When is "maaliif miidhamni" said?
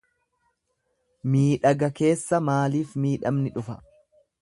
2.49-3.57